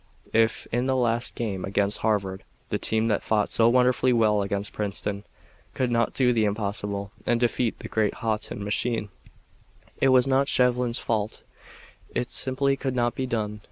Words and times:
If, 0.33 0.65
in 0.71 0.87
the 0.87 0.95
last 0.95 1.35
game 1.35 1.63
against 1.63 1.99
Harvard, 1.99 2.43
the 2.69 2.79
team 2.79 3.07
that 3.09 3.21
fought 3.21 3.51
so 3.51 3.69
wonderfully 3.69 4.11
well 4.13 4.41
against 4.41 4.73
Princeton 4.73 5.25
could 5.75 5.91
not 5.91 6.15
do 6.15 6.33
the 6.33 6.43
impossible 6.43 7.11
and 7.27 7.39
defeat 7.39 7.77
the 7.77 7.87
great 7.87 8.15
Haughton 8.15 8.63
machine, 8.63 9.09
it 10.01 10.09
was 10.09 10.25
not 10.25 10.47
Shevlin's 10.47 10.97
fault. 10.97 11.43
It 12.15 12.31
simply 12.31 12.75
could 12.75 12.95
not 12.95 13.13
be 13.13 13.27
done. 13.27 13.59